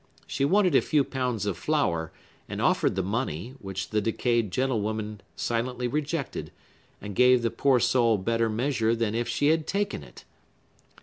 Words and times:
She 0.25 0.45
wanted 0.45 0.73
a 0.73 0.81
few 0.81 1.03
pounds 1.03 1.45
of 1.45 1.57
flour, 1.59 2.11
and 2.49 2.59
offered 2.59 2.95
the 2.95 3.03
money, 3.03 3.53
which 3.59 3.89
the 3.89 4.01
decayed 4.01 4.49
gentlewoman 4.49 5.21
silently 5.35 5.87
rejected, 5.87 6.51
and 6.99 7.13
gave 7.13 7.43
the 7.43 7.51
poor 7.51 7.79
soul 7.79 8.17
better 8.17 8.49
measure 8.49 8.95
than 8.95 9.13
if 9.13 9.27
she 9.27 9.49
had 9.49 9.67
taken 9.67 10.01
it. 10.01 10.25